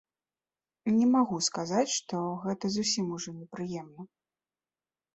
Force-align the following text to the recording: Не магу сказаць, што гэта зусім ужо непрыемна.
Не 0.95 1.05
магу 1.17 1.37
сказаць, 1.49 1.93
што 1.97 2.15
гэта 2.49 2.65
зусім 2.79 3.15
ужо 3.21 3.29
непрыемна. 3.39 4.01